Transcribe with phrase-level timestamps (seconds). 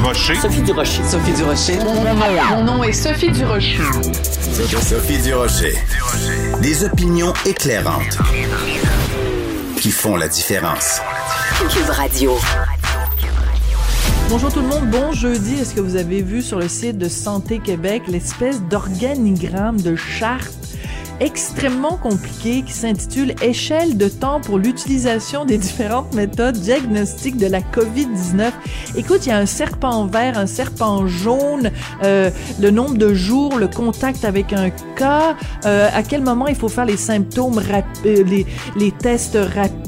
[0.00, 0.34] Durocher.
[0.36, 1.02] Sophie Durocher.
[1.04, 1.78] Sophie Durocher.
[2.48, 3.82] Mon nom est Sophie Durocher.
[4.80, 5.74] Sophie Durocher.
[6.62, 8.16] Des opinions éclairantes
[9.76, 11.02] qui font la différence.
[11.68, 12.38] Cube Radio.
[14.30, 15.56] Bonjour tout le monde, bon jeudi.
[15.60, 20.59] Est-ce que vous avez vu sur le site de Santé Québec l'espèce d'organigramme de charte
[21.20, 27.60] extrêmement compliqué qui s'intitule Échelle de temps pour l'utilisation des différentes méthodes diagnostiques de la
[27.60, 28.50] COVID-19.
[28.96, 31.70] Écoute, il y a un serpent vert, un serpent jaune,
[32.02, 32.30] euh,
[32.60, 35.36] le nombre de jours, le contact avec un cas,
[35.66, 37.60] euh, à quel moment il faut faire les symptômes,
[38.04, 38.46] les,
[38.76, 39.79] les tests rapides,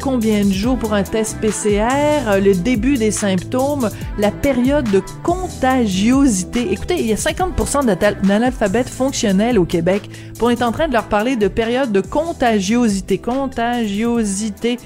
[0.00, 5.02] combien de jours pour un test PCR, euh, le début des symptômes, la période de
[5.22, 6.72] contagiosité.
[6.72, 7.84] Écoutez, il y a 50%
[8.22, 10.08] d'analphabètes fonctionnels au Québec.
[10.38, 13.18] Pour être en train de leur parler de période de contagiosité.
[13.18, 14.78] Contagiosité.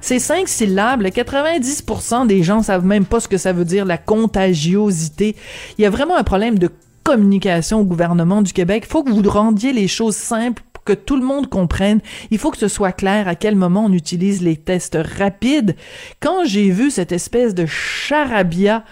[0.00, 1.02] C'est cinq syllabes.
[1.02, 5.34] 90% des gens savent même pas ce que ça veut dire, la contagiosité.
[5.78, 6.70] Il y a vraiment un problème de
[7.02, 8.84] communication au gouvernement du Québec.
[8.86, 12.00] Il faut que vous rendiez les choses simples que tout le monde comprenne.
[12.30, 15.76] Il faut que ce soit clair à quel moment on utilise les tests rapides.
[16.20, 18.84] Quand j'ai vu cette espèce de charabia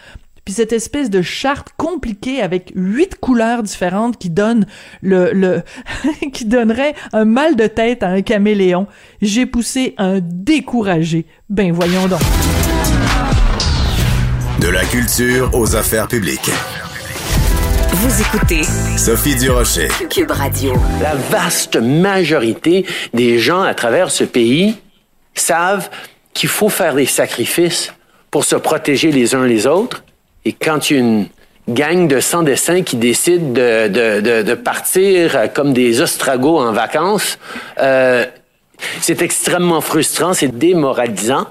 [0.45, 4.67] puis cette espèce de charte compliquée avec huit couleurs différentes qui donne
[5.01, 5.63] le,
[6.35, 8.87] qui donnerait un mal de tête à un caméléon.
[9.23, 11.25] J'ai poussé un découragé.
[11.49, 12.21] Ben voyons donc.
[14.61, 16.51] De la culture aux affaires publiques.
[17.97, 18.63] Vous écoutez
[18.97, 19.87] Sophie Durocher.
[20.11, 20.73] Cube Radio.
[21.01, 24.75] La vaste majorité des gens à travers ce pays
[25.35, 25.89] savent
[26.33, 27.93] qu'il faut faire des sacrifices
[28.33, 30.03] pour se protéger les uns les autres
[30.45, 31.29] et quand il y a une
[31.69, 37.39] gang de sans-dessins qui décide de, de, de, de, partir comme des ostragos en vacances,
[37.79, 38.27] euh,
[39.01, 41.47] c'est extrêmement frustrant, c'est démoralisant.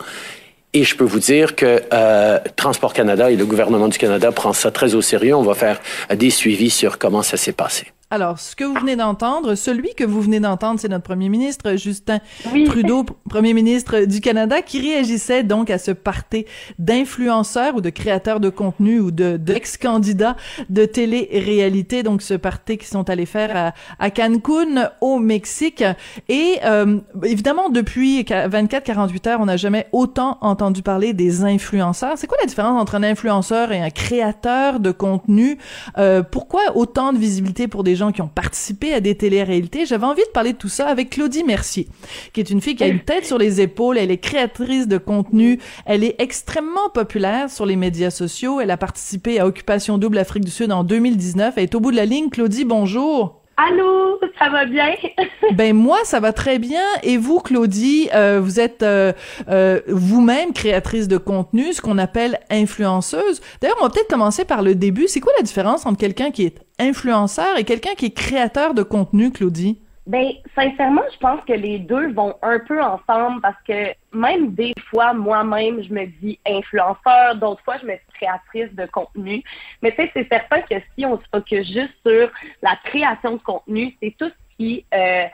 [0.75, 4.53] Et je peux vous dire que euh, Transport Canada et le gouvernement du Canada prend
[4.53, 5.35] ça très au sérieux.
[5.35, 5.79] On va faire
[6.13, 7.88] des suivis sur comment ça s'est passé.
[8.14, 11.78] Alors, ce que vous venez d'entendre, celui que vous venez d'entendre, c'est notre premier ministre,
[11.78, 12.19] Justin
[12.53, 12.66] Oui.
[12.66, 16.46] Trudeau, premier ministre du Canada, qui réagissait donc à ce party
[16.78, 20.35] d'influenceurs ou de créateurs de contenu ou de d'ex-candidats
[20.69, 25.84] de télé-réalité, donc ce party qui sont allés faire à, à Cancun, au Mexique.
[26.30, 32.19] Et euh, évidemment, depuis 24-48 heures, on n'a jamais autant entendu parler des influenceurs.
[32.19, 35.57] C'est quoi la différence entre un influenceur et un créateur de contenu?
[35.97, 39.86] Euh, pourquoi autant de visibilité pour des gens qui ont participé à des télé-réalités.
[39.86, 41.88] J'avais envie de parler de tout ça avec Claudie Mercier,
[42.34, 43.97] qui est une fille qui a une tête sur les épaules.
[43.97, 45.59] Elle est créatrice de contenu.
[45.86, 48.59] Elle est extrêmement populaire sur les médias sociaux.
[48.62, 51.53] Elle a participé à Occupation Double Afrique du Sud en 2019.
[51.58, 52.30] Elle est au bout de la ligne.
[52.30, 53.43] Claudie, bonjour.
[53.56, 54.96] Allô, ça va bien?
[55.53, 56.81] ben moi, ça va très bien.
[57.03, 59.14] Et vous, Claudie, euh, vous êtes euh,
[59.47, 63.42] euh, vous-même créatrice de contenu, ce qu'on appelle influenceuse.
[63.62, 65.08] D'ailleurs, on va peut-être commencer par le début.
[65.08, 68.81] C'est quoi la différence entre quelqu'un qui est influenceur et quelqu'un qui est créateur de
[68.81, 69.82] contenu, Claudie?
[70.06, 74.74] Ben, sincèrement, je pense que les deux vont un peu ensemble parce que même des
[74.90, 79.42] fois, moi-même, je me dis influenceur, d'autres fois, je me dis créatrice de contenu.
[79.81, 82.30] Mais tu sais, c'est certain que si on se focus juste sur
[82.62, 85.25] la création de contenu, c'est tout ce qui euh,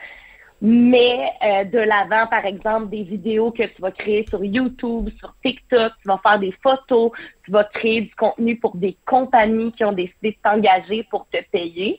[0.60, 5.34] met euh, de l'avant, par exemple, des vidéos que tu vas créer sur YouTube, sur
[5.44, 7.10] TikTok, tu vas faire des photos,
[7.44, 11.38] tu vas créer du contenu pour des compagnies qui ont décidé de t'engager pour te
[11.50, 11.98] payer.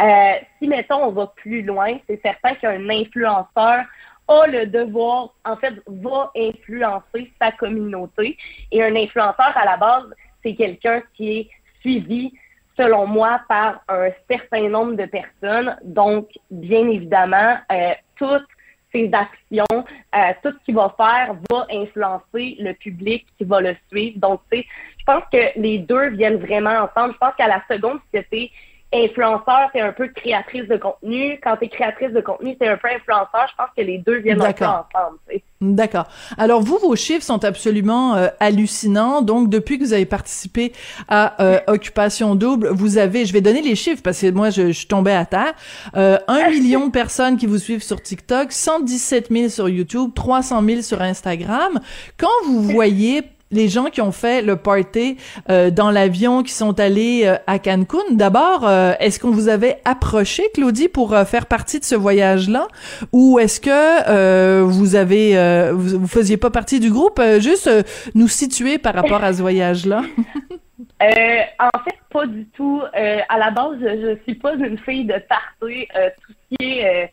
[0.00, 3.84] Euh, si, mettons, on va plus loin, c'est certain qu'un influenceur
[4.26, 8.36] a le devoir, en fait, va influencer sa communauté.
[8.72, 10.12] Et un influenceur, à la base,
[10.42, 11.50] c'est quelqu'un qui est
[11.80, 12.32] suivi,
[12.76, 15.76] selon moi, par un certain nombre de personnes.
[15.84, 18.46] Donc, bien évidemment, euh, toutes
[18.92, 19.84] ses actions,
[20.14, 24.18] euh, tout ce qu'il va faire va influencer le public qui va le suivre.
[24.18, 24.66] Donc, tu sais,
[24.98, 27.14] je pense que les deux viennent vraiment ensemble.
[27.14, 28.50] Je pense qu'à la seconde, c'était
[28.94, 31.38] influenceur, c'est un peu créatrice de contenu.
[31.42, 33.46] Quand tu es créatrice de contenu, c'est un peu influenceur.
[33.50, 35.18] Je pense que les deux viennent peu ensemble.
[35.60, 36.06] D'accord.
[36.36, 39.22] Alors vous, vos chiffres sont absolument euh, hallucinants.
[39.22, 40.72] Donc depuis que vous avez participé
[41.08, 44.68] à euh, Occupation Double, vous avez, je vais donner les chiffres parce que moi je,
[44.68, 45.54] je suis tombée à terre,
[45.96, 50.62] euh, un million de personnes qui vous suivent sur TikTok, 117 000 sur YouTube, 300
[50.62, 51.80] 000 sur Instagram.
[52.18, 55.16] Quand vous voyez les gens qui ont fait le party
[55.48, 57.98] euh, dans l'avion, qui sont allés euh, à Cancun.
[58.10, 62.66] D'abord, euh, est-ce qu'on vous avait approché, Claudie, pour faire partie de ce voyage-là,
[63.12, 67.20] ou est-ce que vous avez, vous, vous, faisiez pas partie du groupe?
[67.38, 67.70] Juste
[68.14, 70.02] nous situer par rapport à ce voyage-là.
[71.00, 72.82] en fait, pas du tout.
[72.92, 75.86] à la base, je, suis pas une fille de party.
[76.20, 77.10] tout ce qui est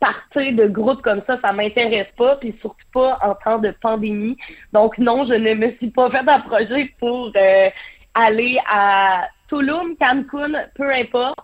[0.00, 4.36] partir de groupe comme ça, ça m'intéresse pas, puis surtout pas en temps de pandémie.
[4.72, 7.70] Donc non, je ne me suis pas fait approcher pour euh,
[8.14, 11.38] aller à Tulum, Cancun, peu importe.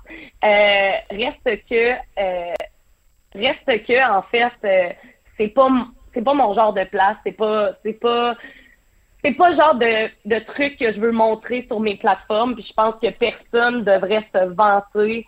[0.44, 2.54] Euh, reste que, euh,
[3.34, 4.96] reste que, en fait,
[5.36, 5.68] c'est pas,
[6.12, 7.16] c'est pas mon genre de place.
[7.24, 8.36] C'est pas, c'est pas,
[9.24, 12.54] c'est pas le genre de, de truc que je veux montrer sur mes plateformes.
[12.54, 15.26] Puis je pense que personne devrait se vanter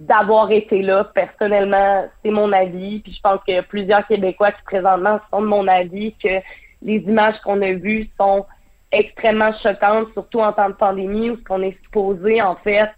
[0.00, 1.04] d'avoir été là.
[1.04, 3.00] Personnellement, c'est mon avis.
[3.00, 6.40] Puis je pense qu'il y a plusieurs Québécois qui présentement sont de mon avis que
[6.82, 8.46] les images qu'on a vues sont
[8.92, 12.90] extrêmement choquantes, surtout en temps de pandémie où qu'on est supposé en fait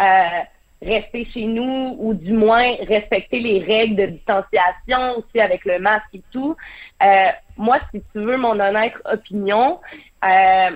[0.00, 0.42] euh,
[0.82, 6.14] rester chez nous ou du moins respecter les règles de distanciation aussi avec le masque
[6.14, 6.56] et tout.
[7.02, 9.80] Euh, moi, si tu veux mon honnête opinion,
[10.24, 10.70] euh,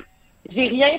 [0.50, 0.98] j'ai rien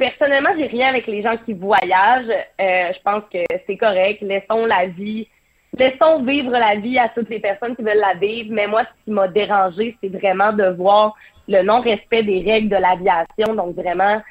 [0.00, 2.34] personnellement, j'ai rien avec les gens qui voyagent.
[2.60, 4.22] Euh, je pense que c'est correct.
[4.22, 5.28] Laissons la vie,
[5.76, 8.48] laissons vivre la vie à toutes les personnes qui veulent la vivre.
[8.50, 11.14] Mais moi, ce qui m'a dérangé, c'est vraiment de voir
[11.46, 13.54] le non-respect des règles de l'aviation.
[13.54, 14.22] Donc vraiment,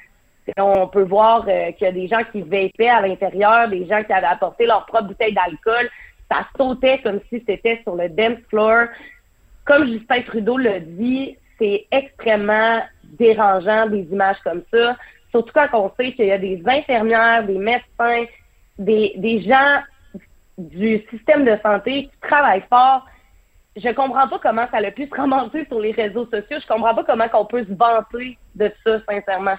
[0.58, 4.04] on peut voir euh, qu'il y a des gens qui vapaient à l'intérieur, des gens
[4.04, 5.88] qui avaient apporté leur propre bouteille d'alcool.
[6.32, 8.88] Ça sautait comme si c'était sur le dance floor.
[9.66, 14.96] Comme Justin Trudeau l'a dit, c'est extrêmement dérangeant des images comme ça.
[15.32, 18.26] Surtout quand on sait qu'il y a des infirmières, des médecins,
[18.78, 19.82] des, des gens
[20.58, 23.06] du système de santé qui travaillent fort.
[23.76, 26.58] Je comprends pas comment ça a pu se ramasser sur les réseaux sociaux.
[26.62, 29.56] Je comprends pas comment on peut se vanter de ça, sincèrement.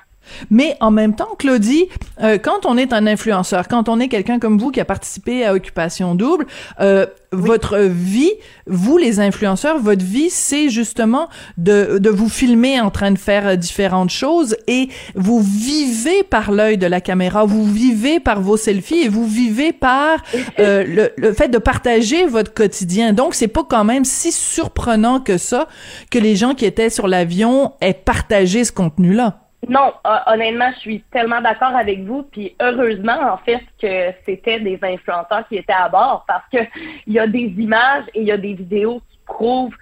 [0.50, 1.86] Mais en même temps, Claudie,
[2.22, 5.44] euh, quand on est un influenceur, quand on est quelqu'un comme vous qui a participé
[5.44, 6.46] à Occupation Double,
[6.80, 8.32] euh, votre vie,
[8.66, 11.28] vous les influenceurs, votre vie, c'est justement
[11.58, 16.76] de, de vous filmer en train de faire différentes choses et vous vivez par l'œil
[16.76, 20.18] de la caméra, vous vivez par vos selfies et vous vivez par
[20.58, 23.12] euh, le, le fait de partager votre quotidien.
[23.12, 25.68] Donc, c'est pas quand même si surprenant que ça
[26.10, 29.49] que les gens qui étaient sur l'avion aient partagé ce contenu-là.
[29.68, 29.92] Non,
[30.26, 32.22] honnêtement, je suis tellement d'accord avec vous.
[32.22, 36.58] Puis heureusement, en fait, que c'était des influenceurs qui étaient à bord parce que
[37.06, 39.74] il y a des images et il y a des vidéos qui prouvent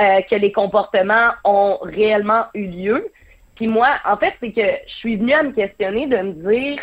[0.00, 3.08] euh, que les comportements ont réellement eu lieu.
[3.56, 6.80] Puis moi, en fait, c'est que je suis venue à me questionner de me dire,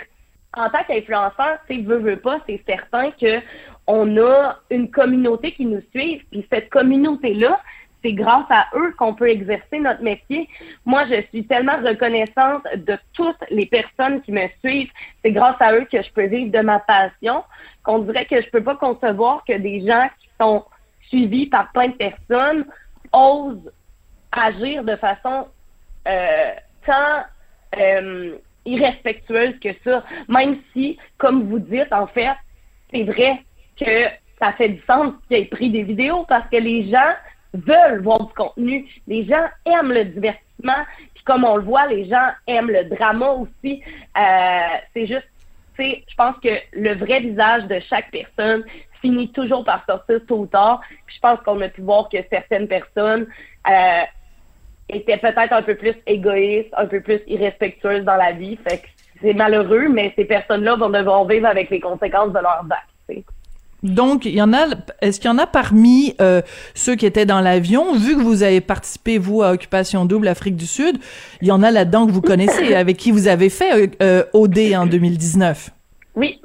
[0.55, 3.41] en tant qu'influenceur, c'est veut, veut pas, c'est certain que
[3.87, 6.21] on a une communauté qui nous suit.
[6.31, 7.59] Puis cette communauté-là,
[8.03, 10.49] c'est grâce à eux qu'on peut exercer notre métier.
[10.85, 14.91] Moi, je suis tellement reconnaissante de toutes les personnes qui me suivent.
[15.23, 17.43] C'est grâce à eux que je peux vivre de ma passion.
[17.83, 20.65] Qu'on dirait que je peux pas concevoir que des gens qui sont
[21.07, 22.65] suivis par plein de personnes
[23.13, 23.71] osent
[24.31, 25.47] agir de façon
[26.07, 26.51] euh,
[26.85, 27.23] tant
[27.77, 30.03] euh, irrespectueuse que ça.
[30.27, 32.35] Même si, comme vous dites, en fait,
[32.91, 33.43] c'est vrai
[33.77, 34.07] que
[34.39, 37.13] ça fait du sens qu'il ait pris des vidéos parce que les gens
[37.53, 38.87] veulent voir du contenu.
[39.07, 40.85] Les gens aiment le divertissement.
[41.13, 43.81] Puis comme on le voit, les gens aiment le drama aussi.
[44.17, 45.27] Euh, c'est juste,
[45.77, 48.63] c'est, je pense que le vrai visage de chaque personne
[49.01, 50.81] finit toujours par sortir tôt ou tard.
[51.05, 53.27] Puis je pense qu'on a pu voir que certaines personnes
[53.69, 54.01] euh,
[54.89, 58.57] étaient peut-être un peu plus égoïstes, un peu plus irrespectueuses dans la vie.
[58.67, 58.87] Fait que
[59.21, 62.91] c'est malheureux, mais ces personnes-là vont devoir vivre avec les conséquences de leurs actes.
[63.83, 64.67] Donc, il y en a.
[65.01, 66.41] Est-ce qu'il y en a parmi euh,
[66.75, 70.55] ceux qui étaient dans l'avion, vu que vous avez participé vous à Occupation Double Afrique
[70.55, 70.97] du Sud,
[71.41, 74.59] il y en a là-dedans que vous connaissez, avec qui vous avez fait euh, OD
[74.75, 75.71] en 2019.
[76.15, 76.41] Oui,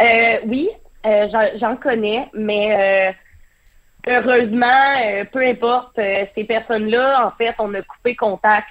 [0.00, 0.68] euh, oui,
[1.06, 1.28] euh,
[1.58, 3.12] j'en connais, mais
[4.08, 5.98] euh, heureusement, peu importe
[6.34, 8.68] ces personnes-là, en fait, on a coupé contact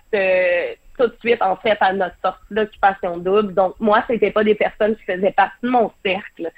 [0.97, 3.53] tout de suite en fait à notre sortie d'Occupation Double.
[3.53, 6.51] Donc moi, c'était pas des personnes qui faisaient partie de mon cercle.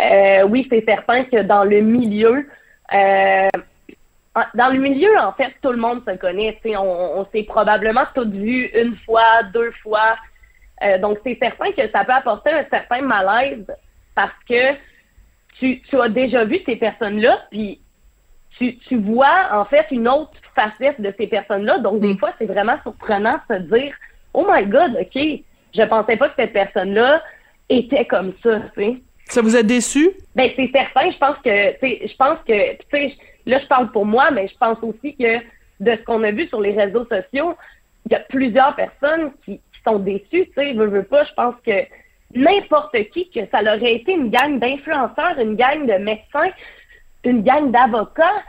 [0.00, 2.48] Euh, oui, c'est certain que dans le milieu,
[2.92, 3.48] euh,
[4.54, 6.58] dans le milieu, en fait, tout le monde se connaît.
[6.76, 10.16] On, on s'est probablement tous vu une fois, deux fois.
[10.82, 13.66] Euh, donc, c'est certain que ça peut apporter un certain malaise
[14.14, 14.74] parce que
[15.58, 17.80] tu, tu as déjà vu ces personnes-là, puis
[18.58, 21.78] tu, tu vois, en fait, une autre facette de ces personnes-là.
[21.78, 22.18] Donc, des mm.
[22.18, 23.94] fois, c'est vraiment surprenant de se dire
[24.34, 25.22] Oh my God, OK,
[25.74, 27.22] je pensais pas que cette personne-là
[27.70, 28.96] était comme ça, tu sais.
[29.28, 30.10] Ça vous a déçu?
[30.34, 31.10] Ben c'est certain.
[31.10, 34.56] Je pense que, je pense que, tu sais, là je parle pour moi, mais je
[34.56, 35.38] pense aussi que
[35.80, 37.54] de ce qu'on a vu sur les réseaux sociaux,
[38.06, 40.48] il y a plusieurs personnes qui, sont déçues.
[40.48, 41.22] Tu sais, veux, veux pas.
[41.22, 41.86] Je pense que
[42.34, 46.50] n'importe qui, que ça aurait été une gang d'influenceurs, une gang de médecins,
[47.22, 48.42] une gang d'avocats,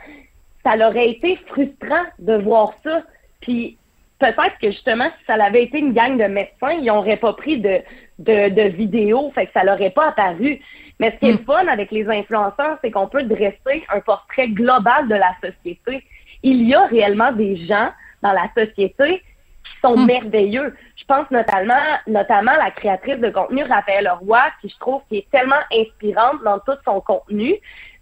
[0.64, 3.02] ça aurait été frustrant de voir ça.
[3.40, 3.78] Puis
[4.18, 7.58] peut-être que justement, si ça avait été une gang de médecins, ils n'auraient pas pris
[7.60, 7.80] de,
[8.18, 10.60] de, de vidéos, fait que ça l'aurait pas apparu.
[10.98, 11.44] Mais ce qui est hmm.
[11.44, 16.04] fun avec les influenceurs, c'est qu'on peut dresser un portrait global de la société.
[16.42, 17.90] Il y a réellement des gens
[18.22, 19.22] dans la société
[19.64, 20.06] qui sont Hmm.
[20.06, 20.74] merveilleux.
[20.96, 21.74] Je pense notamment,
[22.06, 26.58] notamment la créatrice de contenu, Raphaël Roy, qui je trouve qui est tellement inspirante dans
[26.58, 27.54] tout son contenu,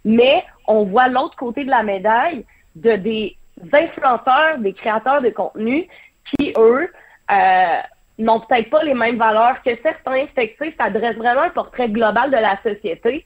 [0.03, 2.45] mais on voit l'autre côté de la médaille
[2.75, 3.35] de des
[3.73, 5.87] influenceurs, des créateurs de contenu
[6.29, 6.91] qui, eux,
[7.31, 7.81] euh,
[8.17, 10.25] n'ont peut-être pas les mêmes valeurs que certains.
[10.35, 13.25] Fait ça dresse vraiment un portrait global de la société.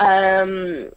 [0.00, 0.88] Euh,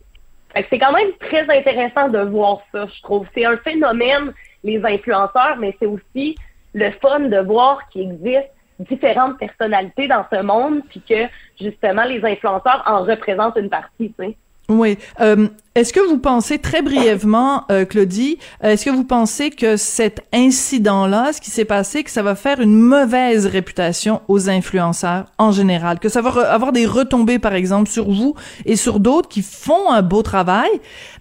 [0.69, 3.27] c'est quand même très intéressant de voir ça, je trouve.
[3.33, 4.33] C'est un phénomène,
[4.63, 6.35] les influenceurs, mais c'est aussi
[6.73, 11.25] le fun de voir qu'il existe différentes personnalités dans ce monde, puis que
[11.59, 14.37] justement les influenceurs en représentent une partie, tu sais.
[14.69, 14.97] Oui.
[15.19, 19.75] Euh, est-ce que vous pensez très brièvement, euh, Claudie, euh, est-ce que vous pensez que
[19.75, 25.25] cet incident-là, ce qui s'est passé, que ça va faire une mauvaise réputation aux influenceurs
[25.39, 29.29] en général, que ça va avoir des retombées, par exemple, sur vous et sur d'autres
[29.29, 30.69] qui font un beau travail,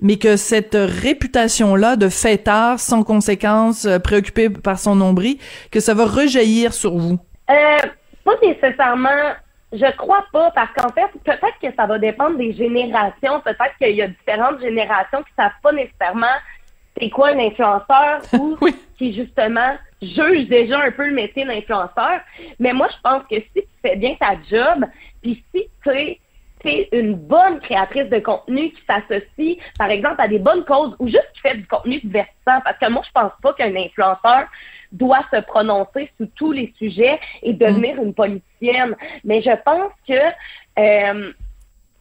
[0.03, 5.39] mais que cette réputation-là de fêtard sans conséquences, euh, préoccupé par son nombril,
[5.71, 7.19] que ça va rejaillir sur vous?
[7.51, 7.79] Euh,
[8.23, 9.09] pas nécessairement.
[9.73, 13.41] Je crois pas, parce qu'en fait, peut-être que ça va dépendre des générations.
[13.41, 16.27] Peut-être qu'il y a différentes générations qui savent pas nécessairement
[17.01, 18.77] c'est quoi un influenceur ou Oui.
[18.99, 22.21] qui justement juge déjà un peu le métier d'influenceur.
[22.59, 24.85] Mais moi, je pense que si tu fais bien ta job,
[25.23, 30.39] puis si tu es une bonne créatrice de contenu qui s'associe, par exemple, à des
[30.39, 32.61] bonnes causes ou juste qui fait du contenu divertissant.
[32.63, 34.47] Parce que moi, je pense pas qu'un influenceur
[34.93, 38.95] doit se prononcer sur tous les sujets et devenir une politicienne.
[39.25, 40.15] Mais je pense que,
[40.79, 41.33] euh,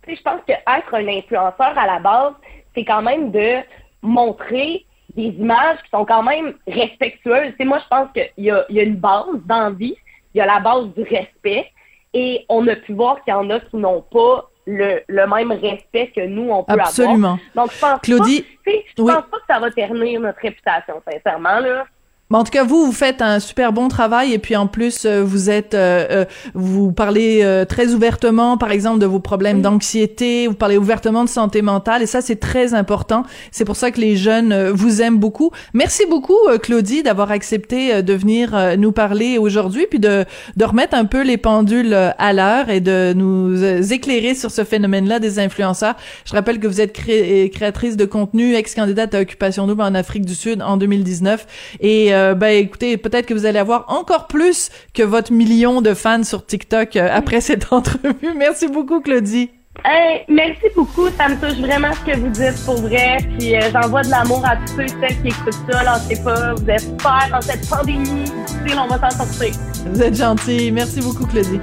[0.07, 2.33] je pense que être un influenceur à la base,
[2.75, 3.57] c'est quand même de
[4.01, 7.51] montrer des images qui sont quand même respectueuses.
[7.51, 9.95] Tu sais, moi, je pense qu'il y a, il y a une base d'envie,
[10.33, 11.69] il y a la base du respect,
[12.13, 15.51] et on a pu voir qu'il y en a qui n'ont pas le, le même
[15.51, 17.38] respect que nous, on peut Absolument.
[17.55, 17.67] avoir.
[17.67, 19.12] Donc, je pense Claudie, pas, je oui.
[19.13, 21.86] pense pas que ça va ternir notre réputation, sincèrement, là.
[22.31, 25.05] Mais en tout cas, vous, vous faites un super bon travail et puis en plus,
[25.05, 29.61] euh, vous êtes, euh, euh, vous parlez euh, très ouvertement, par exemple, de vos problèmes
[29.61, 33.23] d'anxiété, vous parlez ouvertement de santé mentale et ça, c'est très important.
[33.51, 35.51] C'est pour ça que les jeunes euh, vous aiment beaucoup.
[35.73, 40.23] Merci beaucoup, Claudie, d'avoir accepté de venir nous parler aujourd'hui puis de,
[40.55, 43.61] de remettre un peu les pendules à l'heure et de nous
[43.91, 45.95] éclairer sur ce phénomène-là des influenceurs.
[46.25, 50.25] Je rappelle que vous êtes cré- créatrice de contenu, ex-candidate à Occupation Double en Afrique
[50.25, 51.45] du Sud en 2019
[51.81, 55.93] et euh, ben écoutez, peut-être que vous allez avoir encore plus que votre million de
[55.93, 58.33] fans sur TikTok euh, après cette entrevue.
[58.35, 59.49] Merci beaucoup, Claudie.
[59.85, 63.17] Hey, merci beaucoup, ça me touche vraiment ce que vous dites pour vrai.
[63.39, 65.83] Puis euh, j'envoie de l'amour à tous ceux et celles qui écoutent ça.
[65.83, 68.25] Lâchez pas, vous êtes super dans cette pandémie.
[68.25, 69.55] difficile, on va s'en sortir.
[69.87, 70.71] Vous êtes gentil.
[70.71, 71.59] Merci beaucoup, Claudie.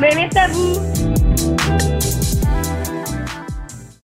[0.00, 2.03] Mais merci à vous.